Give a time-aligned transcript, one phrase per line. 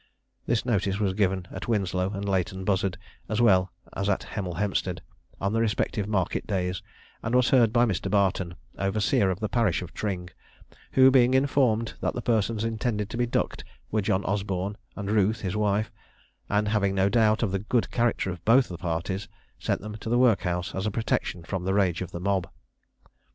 [0.47, 2.97] This notice was given at Winslow and Leighton Buzzard,
[3.29, 5.03] as well as at Hemel Hempstead,
[5.39, 6.81] on the respective market days,
[7.21, 8.09] and was heard by Mr.
[8.09, 10.31] Barton, overseer of the parish of Tring,
[10.93, 15.41] who being informed that the persons intended to be ducked were John Osborne, and Ruth
[15.41, 15.91] his wife,
[16.49, 19.27] and having no doubt of the good character of both the parties,
[19.59, 22.49] sent them to the workhouse, as a protection from the rage of the mob.